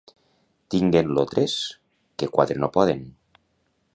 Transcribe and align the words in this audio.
Tinguen-lo 0.75 1.25
tres, 1.33 1.59
que 2.23 2.31
quatre 2.39 2.59
no 2.65 2.73
poden. 2.79 3.07